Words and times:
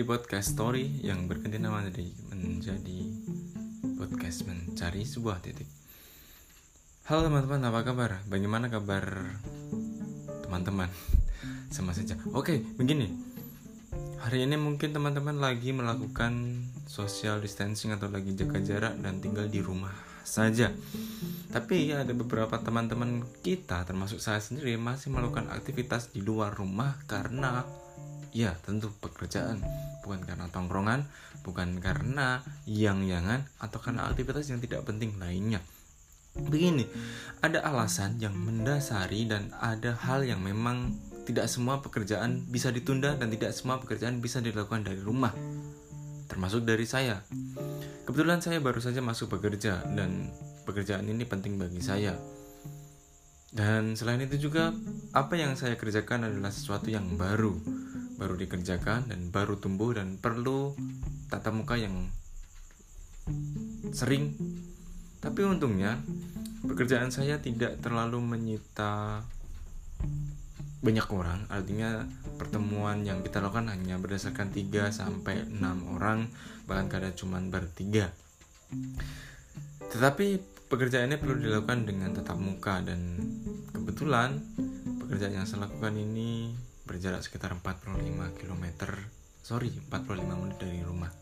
di 0.00 0.08
podcast 0.08 0.56
story 0.56 1.04
yang 1.04 1.28
nama 1.28 1.84
dari 1.84 2.08
menjadi 2.32 3.04
podcast 4.00 4.48
mencari 4.48 5.04
sebuah 5.04 5.44
titik. 5.44 5.68
Halo 7.04 7.28
teman-teman, 7.28 7.60
apa 7.68 7.84
kabar? 7.84 8.24
Bagaimana 8.24 8.72
kabar 8.72 9.04
teman-teman? 10.40 10.88
Sama 11.76 11.92
saja. 11.92 12.16
Oke, 12.32 12.64
begini. 12.80 13.12
Hari 14.24 14.48
ini 14.48 14.56
mungkin 14.56 14.96
teman-teman 14.96 15.36
lagi 15.36 15.68
melakukan 15.76 16.64
social 16.88 17.44
distancing 17.44 17.92
atau 17.92 18.08
lagi 18.08 18.32
jaga 18.32 18.56
jarak 18.56 18.96
dan 19.04 19.20
tinggal 19.20 19.52
di 19.52 19.60
rumah 19.60 19.92
saja. 20.24 20.72
Tapi 21.52 21.92
ada 21.92 22.16
beberapa 22.16 22.56
teman-teman 22.56 23.20
kita 23.44 23.84
termasuk 23.84 24.16
saya 24.16 24.40
sendiri 24.40 24.80
masih 24.80 25.12
melakukan 25.12 25.52
aktivitas 25.52 26.08
di 26.08 26.24
luar 26.24 26.56
rumah 26.56 26.96
karena 27.04 27.68
ya 28.34 28.56
tentu 28.64 28.90
pekerjaan. 29.02 29.62
Bukan 30.02 30.24
karena 30.24 30.46
tongkrongan 30.50 31.06
bukan 31.40 31.80
karena 31.80 32.44
yang-yangan 32.68 33.48
atau 33.56 33.80
karena 33.80 34.08
aktivitas 34.08 34.48
yang 34.52 34.60
tidak 34.60 34.84
penting 34.84 35.16
lainnya. 35.16 35.60
Begini 36.36 36.86
ada 37.42 37.64
alasan 37.66 38.22
yang 38.22 38.36
mendasari 38.36 39.26
dan 39.26 39.50
ada 39.58 39.98
hal 39.98 40.22
yang 40.22 40.44
memang 40.44 40.94
tidak 41.26 41.50
semua 41.50 41.82
pekerjaan 41.82 42.46
bisa 42.48 42.70
ditunda 42.70 43.18
dan 43.18 43.30
tidak 43.30 43.50
semua 43.54 43.82
pekerjaan 43.82 44.22
bisa 44.22 44.38
dilakukan 44.38 44.86
dari 44.86 45.00
rumah. 45.02 45.34
Termasuk 46.30 46.62
dari 46.62 46.86
saya. 46.86 47.26
Kebetulan 48.06 48.38
saya 48.38 48.62
baru 48.62 48.78
saja 48.78 49.02
masuk 49.02 49.38
bekerja 49.38 49.82
dan 49.94 50.30
pekerjaan 50.62 51.06
ini 51.10 51.26
penting 51.26 51.58
bagi 51.58 51.82
saya. 51.82 52.14
Dan 53.50 53.98
selain 53.98 54.22
itu 54.22 54.46
juga 54.46 54.70
apa 55.10 55.34
yang 55.34 55.58
saya 55.58 55.74
kerjakan 55.74 56.30
adalah 56.30 56.54
sesuatu 56.54 56.86
yang 56.86 57.18
baru, 57.18 57.58
baru 58.20 58.36
dikerjakan 58.36 59.08
dan 59.08 59.32
baru 59.32 59.56
tumbuh 59.56 59.96
dan 59.96 60.20
perlu 60.20 60.76
tatap 61.32 61.56
muka 61.56 61.80
yang 61.80 62.12
sering. 63.96 64.36
Tapi 65.24 65.40
untungnya 65.48 65.96
pekerjaan 66.68 67.08
saya 67.08 67.40
tidak 67.40 67.80
terlalu 67.80 68.20
menyita 68.20 69.24
banyak 70.80 71.08
orang 71.12 71.44
artinya 71.52 72.08
pertemuan 72.40 73.04
yang 73.04 73.20
kita 73.20 73.44
lakukan 73.44 73.68
hanya 73.68 74.00
berdasarkan 74.00 74.48
3 74.48 74.88
sampai 74.88 75.44
6 75.44 75.60
orang 75.92 76.24
bahkan 76.64 76.88
kadang 76.88 77.12
cuma 77.12 77.36
bertiga 77.36 78.08
tetapi 79.92 80.40
Pekerjaan 80.70 81.10
ini 81.10 81.18
perlu 81.18 81.34
dilakukan 81.34 81.82
dengan 81.82 82.14
tatap 82.14 82.38
muka 82.38 82.78
dan 82.78 83.18
kebetulan 83.74 84.38
pekerjaan 85.02 85.42
yang 85.42 85.42
saya 85.42 85.66
lakukan 85.66 85.98
ini 85.98 86.54
berjarak 86.90 87.22
sekitar 87.22 87.54
45 87.54 88.02
km 88.34 88.66
sorry 89.46 89.70
45 89.70 90.26
menit 90.26 90.58
dari 90.58 90.82
rumah. 90.82 91.14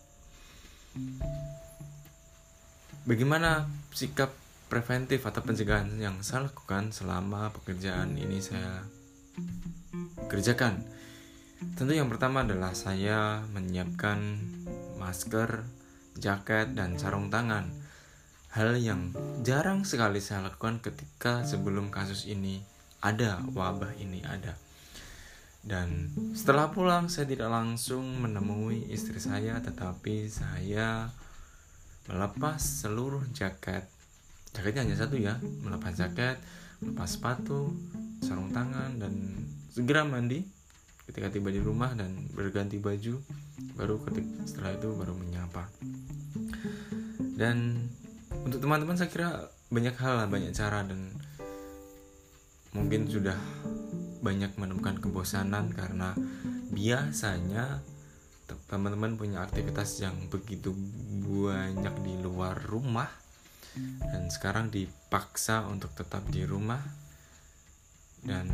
Bagaimana 3.05 3.69
sikap 3.93 4.33
preventif 4.73 5.29
atau 5.29 5.45
pencegahan 5.45 5.93
yang 6.01 6.25
saya 6.25 6.49
lakukan 6.49 6.89
selama 6.89 7.53
pekerjaan 7.53 8.17
ini 8.17 8.41
saya 8.41 8.81
kerjakan? 10.33 10.81
Tentu 11.77 11.93
yang 11.93 12.09
pertama 12.09 12.49
adalah 12.49 12.73
saya 12.73 13.45
menyiapkan 13.53 14.41
masker 14.97 15.69
jaket 16.17 16.73
dan 16.73 16.97
sarung 16.97 17.29
tangan. 17.29 17.69
Hal 18.57 18.81
yang 18.81 19.13
jarang 19.45 19.85
sekali 19.85 20.25
saya 20.25 20.49
lakukan 20.49 20.81
ketika 20.81 21.45
sebelum 21.45 21.93
kasus 21.93 22.25
ini 22.25 22.65
ada, 23.05 23.45
wabah 23.53 23.93
ini 24.01 24.25
ada. 24.25 24.57
Dan 25.63 26.15
setelah 26.33 26.71
pulang 26.71 27.11
saya 27.11 27.29
tidak 27.29 27.51
langsung 27.51 28.23
menemui 28.23 28.89
istri 28.89 29.19
saya 29.19 29.59
tetapi 29.59 30.31
saya 30.31 31.11
melepas 32.09 32.59
seluruh 32.59 33.23
jaket. 33.37 33.85
Jaketnya 34.57 34.87
hanya 34.89 34.97
satu 34.97 35.21
ya, 35.21 35.37
melepas 35.61 35.93
jaket, 35.93 36.41
melepas 36.81 37.09
sepatu, 37.11 37.77
sarung 38.25 38.51
tangan 38.51 38.97
dan 38.97 39.45
segera 39.69 40.03
mandi 40.03 40.43
ketika 41.09 41.33
tiba 41.33 41.49
di 41.49 41.61
rumah 41.61 41.93
dan 41.97 42.29
berganti 42.37 42.77
baju 42.77 43.21
baru 43.77 43.97
ketika 44.09 44.45
setelah 44.45 44.73
itu 44.77 44.89
baru 44.93 45.15
menyapa. 45.17 45.69
Dan 47.39 47.89
untuk 48.45 48.61
teman-teman 48.65 48.97
saya 48.97 49.09
kira 49.13 49.29
banyak 49.69 49.95
hal 50.01 50.27
banyak 50.33 50.53
cara 50.57 50.85
dan 50.85 51.13
mungkin 52.73 53.09
sudah 53.09 53.37
banyak 54.29 54.53
menemukan 54.61 55.01
kebosanan 55.01 55.73
karena 55.73 56.13
biasanya 56.69 57.81
teman-teman 58.69 59.17
punya 59.17 59.41
aktivitas 59.41 60.05
yang 60.05 60.29
begitu 60.29 60.77
banyak 61.25 61.97
di 62.05 62.15
luar 62.21 62.61
rumah 62.69 63.09
dan 64.05 64.29
sekarang 64.29 64.69
dipaksa 64.69 65.65
untuk 65.69 65.97
tetap 65.97 66.25
di 66.29 66.45
rumah. 66.45 66.81
Dan 68.21 68.51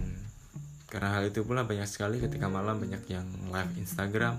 karena 0.87 1.19
hal 1.19 1.35
itu 1.35 1.43
pula 1.43 1.67
banyak 1.67 1.91
sekali 1.91 2.23
ketika 2.23 2.47
malam 2.47 2.79
banyak 2.79 3.03
yang 3.11 3.27
live 3.51 3.75
Instagram 3.75 4.39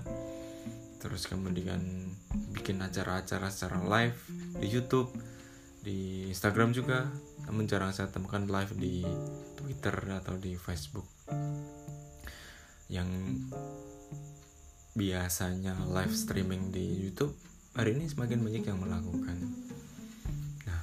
terus 0.96 1.28
kemudian 1.28 2.08
bikin 2.56 2.80
acara-acara 2.80 3.52
secara 3.52 3.84
live 3.84 4.16
di 4.58 4.66
YouTube 4.66 5.12
di 5.84 6.26
Instagram 6.32 6.72
juga. 6.72 7.06
Namun 7.46 7.68
jarang 7.68 7.92
saya 7.92 8.10
temukan 8.10 8.42
live 8.42 8.72
di 8.74 9.04
Twitter 9.54 9.94
atau 10.18 10.34
di 10.34 10.58
Facebook 10.58 11.15
yang 12.86 13.08
biasanya 14.96 15.76
live 15.92 16.14
streaming 16.14 16.72
di 16.72 17.04
YouTube 17.04 17.36
hari 17.76 17.92
ini 17.92 18.08
semakin 18.08 18.40
banyak 18.40 18.64
yang 18.64 18.78
melakukan. 18.80 19.36
Nah 20.64 20.82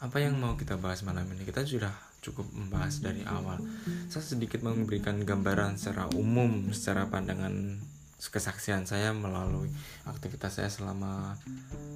apa 0.00 0.16
yang 0.22 0.40
mau 0.40 0.56
kita 0.56 0.80
bahas 0.80 1.04
malam 1.04 1.28
ini? 1.36 1.44
Kita 1.44 1.66
sudah 1.66 1.92
cukup 2.24 2.48
membahas 2.56 3.04
dari 3.04 3.20
awal. 3.28 3.60
Saya 4.08 4.24
sedikit 4.24 4.64
memberikan 4.64 5.20
gambaran 5.20 5.76
secara 5.76 6.08
umum 6.16 6.72
secara 6.72 7.06
pandangan 7.12 7.76
kesaksian 8.16 8.88
saya 8.88 9.12
melalui 9.12 9.68
aktivitas 10.08 10.62
saya 10.62 10.70
selama 10.72 11.36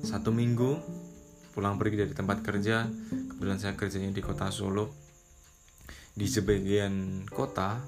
satu 0.04 0.34
minggu. 0.34 0.76
Pulang 1.50 1.82
pergi 1.82 2.06
dari 2.06 2.14
tempat 2.14 2.46
kerja 2.46 2.86
kebetulan 3.10 3.58
saya 3.58 3.74
kerjanya 3.74 4.14
di 4.14 4.22
kota 4.22 4.54
Solo 4.54 4.94
di 6.14 6.30
sebagian 6.30 7.26
kota 7.26 7.82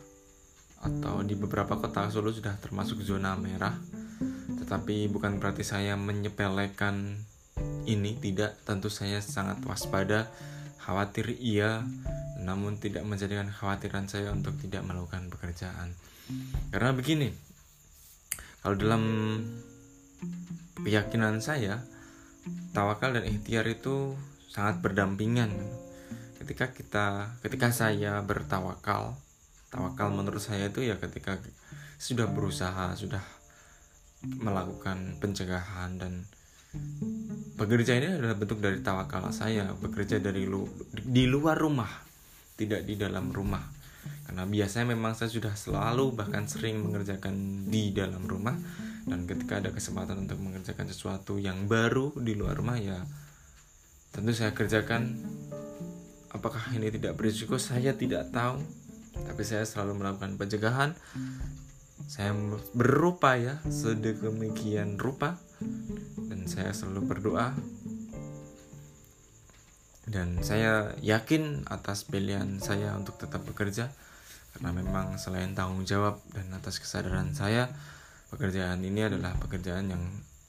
atau 0.82 1.22
di 1.22 1.38
beberapa 1.38 1.78
kota 1.78 2.10
Solo 2.10 2.34
sudah 2.34 2.58
termasuk 2.58 3.00
zona 3.06 3.38
merah. 3.38 3.74
Tetapi 4.58 5.06
bukan 5.08 5.38
berarti 5.38 5.62
saya 5.62 5.94
menyepelekan 5.94 7.22
ini 7.86 8.18
tidak. 8.18 8.58
Tentu 8.66 8.90
saya 8.90 9.22
sangat 9.22 9.62
waspada 9.62 10.26
khawatir 10.82 11.38
iya. 11.38 11.86
Namun 12.42 12.82
tidak 12.82 13.06
menjadikan 13.06 13.46
khawatiran 13.46 14.10
saya 14.10 14.34
untuk 14.34 14.58
tidak 14.58 14.82
melakukan 14.82 15.30
pekerjaan. 15.30 15.94
Karena 16.74 16.90
begini 16.90 17.30
kalau 18.62 18.78
dalam 18.78 19.02
keyakinan 20.82 21.42
saya 21.42 21.82
tawakal 22.70 23.14
dan 23.14 23.26
ikhtiar 23.26 23.66
itu 23.70 24.18
sangat 24.50 24.82
berdampingan. 24.82 25.50
Ketika 26.42 26.74
kita 26.74 27.38
ketika 27.42 27.70
saya 27.70 28.18
bertawakal 28.22 29.14
tawakal 29.72 30.12
menurut 30.12 30.44
saya 30.44 30.68
itu 30.68 30.84
ya 30.84 31.00
ketika 31.00 31.40
sudah 31.96 32.28
berusaha 32.28 32.92
sudah 32.92 33.24
melakukan 34.22 35.16
pencegahan 35.18 35.96
dan 35.96 36.28
bekerja 37.56 37.96
ini 37.96 38.20
adalah 38.20 38.36
bentuk 38.36 38.60
dari 38.60 38.84
tawakal 38.84 39.32
saya 39.32 39.72
bekerja 39.76 40.20
dari 40.20 40.44
lu, 40.44 40.68
di 40.92 41.24
luar 41.26 41.56
rumah 41.58 41.90
tidak 42.56 42.84
di 42.86 42.94
dalam 42.94 43.32
rumah. 43.32 43.64
Karena 44.22 44.46
biasanya 44.46 44.94
memang 44.94 45.14
saya 45.14 45.30
sudah 45.30 45.54
selalu 45.54 46.14
bahkan 46.14 46.46
sering 46.46 46.82
mengerjakan 46.82 47.66
di 47.70 47.94
dalam 47.94 48.22
rumah 48.26 48.54
dan 49.06 49.26
ketika 49.26 49.58
ada 49.62 49.70
kesempatan 49.74 50.26
untuk 50.26 50.38
mengerjakan 50.38 50.86
sesuatu 50.90 51.38
yang 51.38 51.66
baru 51.66 52.14
di 52.18 52.38
luar 52.38 52.54
rumah 52.58 52.78
ya 52.78 53.02
tentu 54.14 54.30
saya 54.34 54.54
kerjakan 54.54 55.22
apakah 56.34 56.70
ini 56.74 56.90
tidak 56.90 57.14
berisiko? 57.14 57.58
Saya 57.58 57.94
tidak 57.94 58.30
tahu 58.34 58.62
tapi 59.14 59.42
saya 59.44 59.62
selalu 59.68 60.00
melakukan 60.00 60.40
pencegahan. 60.40 60.96
Saya 62.08 62.34
berupaya 62.72 63.60
sedemikian 63.68 64.96
rupa. 64.96 65.38
Dan 66.28 66.50
saya 66.50 66.74
selalu 66.74 67.06
berdoa. 67.06 67.54
Dan 70.08 70.42
saya 70.42 70.96
yakin 70.98 71.68
atas 71.70 72.08
pilihan 72.08 72.58
saya 72.58 72.96
untuk 72.98 73.20
tetap 73.20 73.46
bekerja. 73.46 73.92
Karena 74.52 74.74
memang 74.74 75.16
selain 75.16 75.54
tanggung 75.56 75.88
jawab 75.88 76.20
dan 76.34 76.52
atas 76.52 76.76
kesadaran 76.82 77.32
saya 77.32 77.72
Pekerjaan 78.32 78.80
ini 78.80 79.04
adalah 79.04 79.36
pekerjaan 79.36 79.92
yang 79.92 80.00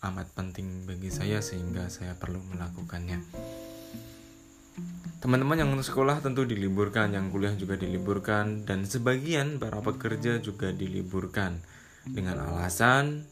amat 0.07 0.31
penting 0.31 0.88
bagi 0.88 1.12
saya 1.12 1.44
sehingga 1.44 1.92
saya 1.92 2.15
perlu 2.15 2.39
melakukannya. 2.56 3.19
Teman-teman 5.23 5.55
yang 5.55 5.71
sekolah 5.79 6.19
tentu 6.19 6.43
diliburkan, 6.43 7.15
yang 7.15 7.31
kuliah 7.31 7.55
juga 7.55 7.79
diliburkan, 7.79 8.67
dan 8.67 8.83
sebagian 8.83 9.55
para 9.55 9.79
pekerja 9.79 10.43
juga 10.43 10.75
diliburkan 10.75 11.63
dengan 12.03 12.43
alasan 12.43 13.23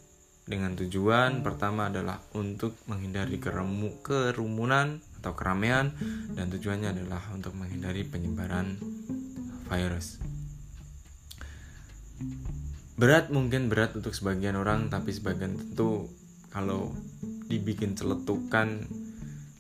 dengan 0.48 0.72
tujuan 0.80 1.44
pertama 1.44 1.92
adalah 1.92 2.24
untuk 2.32 2.80
menghindari 2.88 3.44
keremu, 3.44 4.00
kerumunan 4.00 5.04
atau 5.20 5.36
keramaian 5.36 5.92
dan 6.32 6.48
tujuannya 6.48 6.96
adalah 6.96 7.28
untuk 7.36 7.60
menghindari 7.60 8.08
penyebaran 8.08 8.80
virus. 9.68 10.16
Berat 12.96 13.36
mungkin 13.36 13.68
berat 13.68 14.00
untuk 14.00 14.16
sebagian 14.16 14.56
orang 14.56 14.88
tapi 14.88 15.12
sebagian 15.12 15.60
tentu 15.60 16.08
kalau 16.56 16.96
dibikin 17.52 18.00
celetukan 18.00 18.88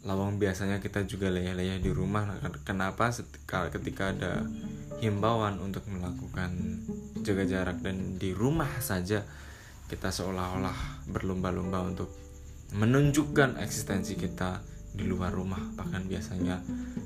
lawang 0.02 0.42
biasanya 0.42 0.82
kita 0.82 1.06
juga 1.06 1.30
leyeh-leyeh 1.30 1.78
di 1.78 1.94
rumah. 1.94 2.42
Kenapa? 2.66 3.14
Ketika 3.46 4.14
ada 4.14 4.42
himbauan 4.98 5.62
untuk 5.62 5.86
melakukan 5.90 6.82
jaga 7.22 7.46
jarak 7.46 7.78
dan 7.86 8.18
di 8.18 8.34
rumah 8.34 8.70
saja 8.82 9.22
kita 9.86 10.10
seolah-olah 10.10 11.06
berlomba-lomba 11.12 11.86
untuk 11.86 12.10
menunjukkan 12.74 13.62
eksistensi 13.62 14.18
kita 14.18 14.64
di 14.96 15.06
luar 15.06 15.36
rumah. 15.36 15.62
Bahkan 15.78 16.10
biasanya 16.10 16.64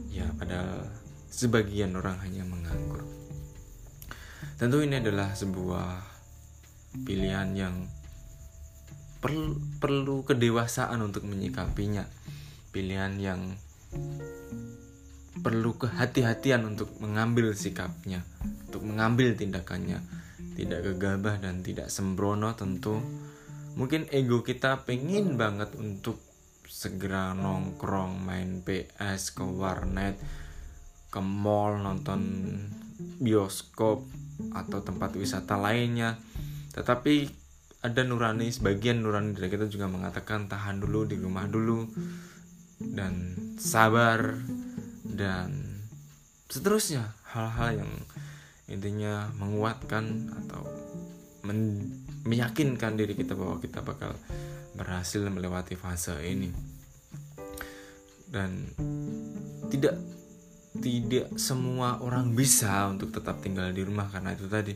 ya 0.07 0.31
padahal 0.39 0.87
sebagian 1.27 1.91
orang 1.99 2.15
hanya 2.23 2.47
menganggur. 2.47 3.03
Tentu 4.55 4.79
ini 4.79 5.03
adalah 5.03 5.35
sebuah 5.35 5.99
pilihan 7.03 7.51
yang 7.59 7.75
perlu 9.19 9.59
perlu 9.83 10.23
kedewasaan 10.23 11.01
untuk 11.03 11.27
menyikapinya 11.27 12.07
pilihan 12.75 13.15
yang 13.15 13.55
perlu 15.39 15.79
kehati-hatian 15.79 16.67
untuk 16.67 16.91
mengambil 16.99 17.55
sikapnya, 17.55 18.27
untuk 18.67 18.83
mengambil 18.83 19.31
tindakannya, 19.31 20.03
tidak 20.59 20.83
gegabah 20.83 21.39
dan 21.39 21.63
tidak 21.63 21.87
sembrono 21.87 22.51
tentu. 22.59 22.99
Mungkin 23.79 24.11
ego 24.11 24.43
kita 24.43 24.83
pengen 24.83 25.39
banget 25.39 25.71
untuk 25.79 26.19
segera 26.67 27.31
nongkrong, 27.31 28.19
main 28.19 28.59
PS, 28.59 29.39
ke 29.39 29.45
warnet, 29.47 30.19
ke 31.07 31.21
mall, 31.23 31.79
nonton 31.79 32.19
bioskop 33.23 34.03
atau 34.51 34.79
tempat 34.83 35.15
wisata 35.15 35.55
lainnya. 35.55 36.19
Tetapi 36.75 37.13
ada 37.85 38.01
nurani, 38.01 38.49
sebagian 38.49 38.99
nurani 38.99 39.31
dari 39.31 39.47
kita 39.47 39.69
juga 39.69 39.87
mengatakan 39.87 40.49
tahan 40.49 40.81
dulu 40.81 41.05
di 41.05 41.15
rumah 41.21 41.45
dulu 41.45 41.85
dan 42.79 43.35
sabar 43.55 44.35
dan 45.05 45.79
seterusnya. 46.51 47.15
Hal-hal 47.35 47.83
yang 47.83 47.91
intinya 48.71 49.29
menguatkan 49.35 50.31
atau 50.43 50.63
men 51.45 51.91
meyakinkan 52.25 52.97
diri 52.97 53.13
kita 53.13 53.37
bahwa 53.37 53.61
kita 53.61 53.85
bakal 53.85 54.17
berhasil 54.73 55.21
melewati 55.27 55.77
fase 55.77 56.15
ini. 56.25 56.49
Dan 58.25 58.71
tidak 59.69 59.95
tidak 60.75 61.31
semua 61.39 62.03
orang 62.03 62.35
bisa 62.35 62.91
untuk 62.91 63.15
tetap 63.15 63.39
tinggal 63.39 63.71
di 63.71 63.85
rumah 63.85 64.11
karena 64.11 64.35
itu 64.35 64.49
tadi. 64.51 64.73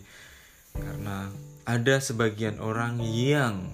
Karena 0.71 1.27
ada 1.67 1.95
sebagian 1.99 2.61
orang 2.61 3.01
yang 3.03 3.67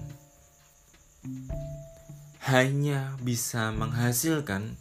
hanya 2.46 3.18
bisa 3.26 3.74
menghasilkan 3.74 4.78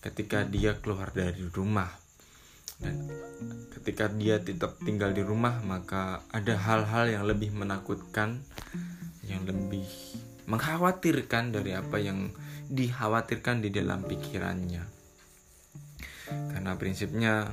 ketika 0.00 0.48
dia 0.48 0.80
keluar 0.80 1.12
dari 1.12 1.44
rumah. 1.52 1.92
Dan 2.80 3.12
ketika 3.76 4.08
dia 4.08 4.40
tetap 4.40 4.80
tinggal 4.80 5.12
di 5.12 5.20
rumah 5.20 5.60
maka 5.62 6.24
ada 6.32 6.56
hal-hal 6.56 7.12
yang 7.12 7.24
lebih 7.28 7.52
menakutkan 7.52 8.40
yang 9.28 9.44
lebih 9.44 9.84
mengkhawatirkan 10.48 11.52
dari 11.52 11.76
apa 11.76 12.00
yang 12.00 12.32
dikhawatirkan 12.72 13.60
di 13.60 13.68
dalam 13.68 14.00
pikirannya. 14.04 14.84
Karena 16.24 16.72
prinsipnya 16.80 17.52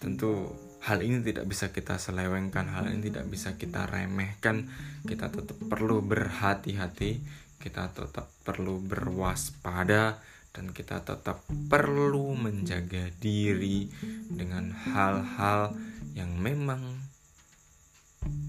tentu 0.00 0.56
hal 0.80 1.04
ini 1.04 1.20
tidak 1.20 1.44
bisa 1.44 1.68
kita 1.68 2.00
selewengkan 2.00 2.64
hal 2.72 2.88
ini 2.88 3.12
tidak 3.12 3.28
bisa 3.28 3.60
kita 3.60 3.84
remehkan. 3.84 4.72
Kita 5.04 5.28
tetap 5.28 5.60
perlu 5.68 6.00
berhati-hati 6.00 7.20
kita 7.60 7.92
tetap 7.92 8.32
perlu 8.40 8.80
berwaspada 8.80 10.16
dan 10.50 10.72
kita 10.74 11.04
tetap 11.04 11.44
perlu 11.68 12.34
menjaga 12.34 13.12
diri 13.22 13.86
dengan 14.32 14.72
hal-hal 14.72 15.76
yang 16.16 16.34
memang 16.40 16.82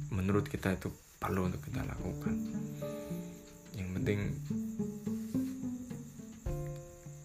menurut 0.09 0.49
kita 0.49 0.73
itu 0.73 0.89
perlu 1.21 1.51
untuk 1.51 1.61
kita 1.61 1.85
lakukan. 1.85 2.35
Yang 3.77 3.89
penting 3.99 4.19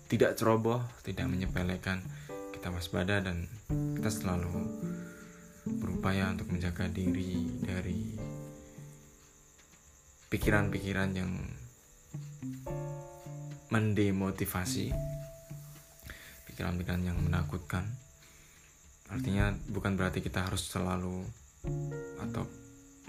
tidak 0.06 0.36
ceroboh, 0.36 0.84
tidak 1.02 1.26
menyepelekan, 1.26 2.04
kita 2.52 2.68
waspada 2.68 3.24
dan 3.24 3.48
kita 3.96 4.10
selalu 4.12 4.52
berupaya 5.66 6.30
untuk 6.30 6.52
menjaga 6.52 6.86
diri 6.86 7.46
dari 7.64 8.14
pikiran-pikiran 10.30 11.10
yang 11.16 11.32
mendemotivasi 13.76 14.88
pikiran-pikiran 16.48 17.04
yang 17.04 17.20
menakutkan. 17.20 17.84
Artinya 19.12 19.52
bukan 19.68 20.00
berarti 20.00 20.24
kita 20.24 20.48
harus 20.48 20.64
selalu 20.64 21.20
atau 22.24 22.48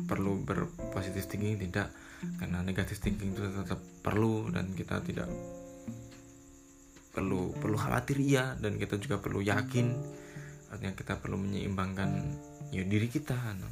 perlu 0.03 0.43
berpositif 0.43 1.31
thinking 1.31 1.55
tidak. 1.55 1.87
Karena 2.35 2.59
negatif 2.59 2.99
thinking 2.99 3.31
itu 3.31 3.47
tetap 3.47 3.79
perlu 4.03 4.51
dan 4.51 4.75
kita 4.75 4.99
tidak 5.07 5.31
perlu 7.15 7.55
perlu 7.55 7.79
khawatir 7.79 8.19
iya 8.19 8.59
dan 8.59 8.75
kita 8.75 8.99
juga 8.99 9.23
perlu 9.23 9.39
yakin. 9.39 9.87
Artinya 10.67 10.93
kita 10.99 11.15
perlu 11.15 11.39
menyeimbangkan 11.39 12.11
ya 12.75 12.83
diri 12.83 13.07
kita 13.07 13.39
no. 13.55 13.71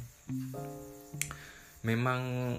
memang 1.84 2.56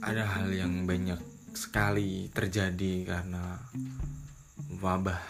ada 0.00 0.24
hal 0.24 0.48
yang 0.48 0.88
banyak 0.88 1.33
sekali 1.54 2.28
terjadi 2.34 3.06
karena 3.06 3.56
wabah 4.82 5.22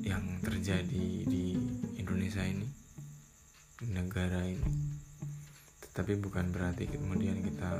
yang 0.00 0.40
terjadi 0.40 1.06
di 1.28 1.54
Indonesia 2.00 2.40
ini 2.40 2.64
di 3.80 3.86
negara 3.92 4.40
ini. 4.44 4.72
Tetapi 5.84 6.16
bukan 6.16 6.48
berarti 6.48 6.88
kemudian 6.88 7.44
kita 7.44 7.70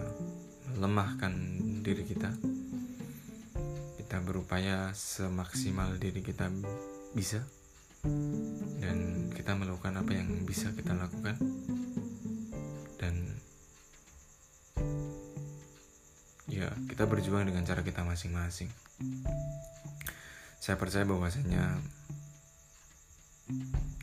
melemahkan 0.77 1.33
diri 1.81 2.05
kita. 2.05 2.31
Kita 3.97 4.17
berupaya 4.21 4.93
semaksimal 4.93 5.97
diri 5.97 6.21
kita 6.21 6.53
bisa 7.17 7.41
dan 8.81 9.29
kita 9.33 9.53
melakukan 9.57 10.01
apa 10.01 10.13
yang 10.17 10.45
bisa 10.49 10.73
kita 10.73 10.97
lakukan 10.97 11.37
kita 17.01 17.17
berjuang 17.17 17.49
dengan 17.49 17.65
cara 17.65 17.81
kita 17.81 18.05
masing-masing. 18.05 18.69
Saya 20.61 20.77
percaya 20.77 21.09
bahwasanya 21.09 21.81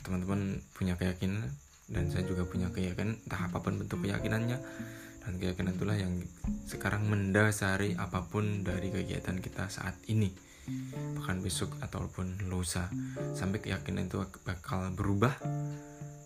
teman-teman 0.01 0.65
punya 0.73 0.97
keyakinan 0.97 1.45
dan 1.93 2.09
saya 2.09 2.25
juga 2.25 2.49
punya 2.49 2.73
keyakinan 2.73 3.21
entah 3.21 3.37
apa 3.37 3.61
pun 3.61 3.77
bentuk 3.77 4.01
keyakinannya. 4.01 4.57
Dan 5.21 5.37
keyakinan 5.37 5.77
itulah 5.77 5.93
yang 5.93 6.25
sekarang 6.65 7.05
mendasari 7.05 7.93
apa 8.01 8.25
pun 8.25 8.65
dari 8.65 8.89
kegiatan 8.89 9.45
kita 9.45 9.69
saat 9.69 9.93
ini. 10.09 10.33
Bahkan 11.21 11.45
besok 11.45 11.77
ataupun 11.77 12.49
lusa. 12.49 12.89
Sampai 13.37 13.61
keyakinan 13.61 14.09
itu 14.09 14.25
bakal 14.41 14.89
berubah. 14.97 15.37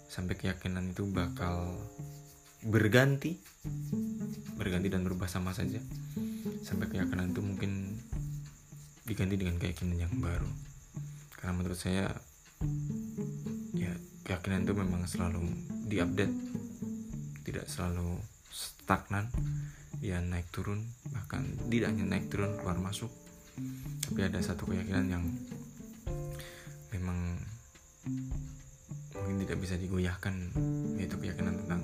Sampai 0.08 0.40
keyakinan 0.40 0.96
itu 0.96 1.04
bakal 1.04 1.76
berganti. 2.64 3.44
Berganti 4.56 4.88
dan 4.88 5.04
berubah 5.04 5.28
sama 5.28 5.52
saja 5.52 5.84
sampai 6.62 6.88
keyakinan 6.90 7.34
itu 7.34 7.42
mungkin 7.42 7.98
diganti 9.06 9.36
dengan 9.36 9.58
keyakinan 9.58 9.98
yang 9.98 10.14
baru. 10.22 10.48
Karena 11.42 11.58
menurut 11.58 11.78
saya 11.78 12.14
ya 13.74 13.92
keyakinan 14.24 14.64
itu 14.64 14.74
memang 14.78 15.04
selalu 15.10 15.42
diupdate. 15.90 16.34
Tidak 17.42 17.66
selalu 17.66 18.22
stagnan. 18.54 19.28
Dia 20.02 20.22
naik 20.22 20.50
turun 20.54 20.86
bahkan 21.14 21.46
tidak 21.70 21.94
hanya 21.94 22.06
naik 22.18 22.30
turun 22.30 22.54
keluar 22.62 22.78
masuk. 22.78 23.10
Tapi 24.06 24.20
ada 24.22 24.40
satu 24.42 24.70
keyakinan 24.70 25.10
yang 25.10 25.26
memang 26.94 27.42
mungkin 29.18 29.38
tidak 29.46 29.58
bisa 29.62 29.76
digoyahkan 29.78 30.34
yaitu 30.98 31.18
keyakinan 31.22 31.58
tentang 31.66 31.82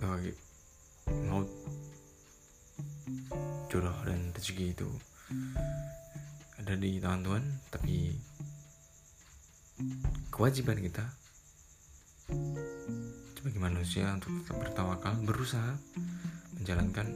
bahwa 0.00 0.18
maut 1.28 1.48
jodoh 3.70 3.94
dan 4.02 4.32
rezeki 4.34 4.74
itu. 4.74 4.90
Ada 6.58 6.74
di 6.76 6.98
tangan 6.98 7.22
Tuhan 7.22 7.44
tapi 7.70 7.96
kewajiban 10.34 10.80
kita 10.80 11.04
sebagai 13.40 13.60
manusia 13.60 14.12
untuk 14.12 14.44
tetap 14.44 14.56
bertawakal 14.60 15.14
berusaha 15.24 15.72
menjalankan 16.60 17.08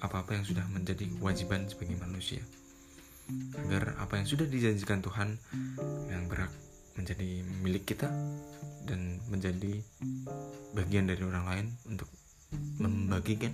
apa-apa 0.00 0.40
yang 0.40 0.44
sudah 0.46 0.64
menjadi 0.72 1.04
kewajiban 1.20 1.68
sebagai 1.68 1.98
manusia. 2.00 2.40
Agar 3.60 3.92
apa 4.00 4.16
yang 4.16 4.24
sudah 4.24 4.48
dijanjikan 4.48 5.04
Tuhan 5.04 5.36
yang 6.08 6.24
berhak 6.32 6.48
menjadi 6.96 7.44
milik 7.60 7.84
kita 7.84 8.08
dan 8.88 9.20
menjadi 9.28 9.84
bagian 10.72 11.04
dari 11.04 11.22
orang 11.22 11.44
lain 11.44 11.66
untuk 11.86 12.08
membagikan 12.78 13.52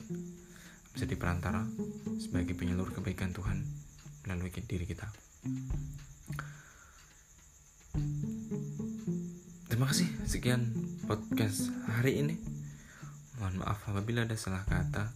menjadi 0.95 1.15
perantara 1.19 1.67
sebagai 2.23 2.55
penyalur 2.55 2.95
kebaikan 2.95 3.35
Tuhan 3.35 3.67
melalui 4.25 4.55
diri 4.55 4.87
kita. 4.87 5.11
Terima 9.69 9.91
kasih 9.91 10.09
sekian 10.25 10.71
podcast 11.05 11.69
hari 11.91 12.23
ini. 12.23 12.39
Mohon 13.43 13.67
maaf 13.67 13.85
apabila 13.91 14.23
ada 14.23 14.39
salah 14.39 14.63
kata. 14.63 15.11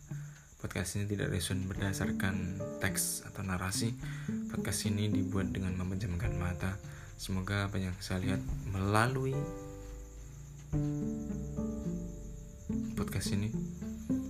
Podcast 0.59 0.99
ini 0.99 1.07
tidak 1.07 1.31
resun 1.31 1.71
berdasarkan 1.71 2.59
teks 2.83 3.23
atau 3.31 3.47
narasi. 3.47 3.95
Podcast 4.51 4.91
ini 4.91 5.07
dibuat 5.07 5.55
dengan 5.55 5.79
memejamkan 5.79 6.35
mata. 6.35 6.75
Semoga 7.15 7.71
apa 7.71 7.79
yang 7.79 7.95
saya 8.03 8.19
lihat 8.27 8.43
melalui 8.75 9.39
podcast 12.69 13.33
ini 13.33 13.49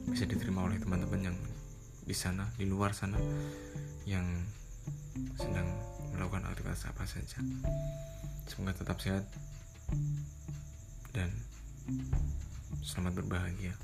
bisa 0.07 0.23
diterima 0.23 0.63
oleh 0.63 0.79
teman-teman 0.79 1.31
yang 1.31 1.37
di 2.07 2.15
sana, 2.15 2.47
di 2.55 2.65
luar 2.65 2.95
sana 2.95 3.19
yang 4.07 4.25
sedang 5.35 5.67
melakukan 6.15 6.47
aktivitas 6.47 6.87
apa 6.87 7.05
saja. 7.05 7.39
Semoga 8.47 8.79
tetap 8.79 9.03
sehat 9.03 9.27
dan 11.11 11.35
selamat 12.81 13.19
berbahagia. 13.19 13.75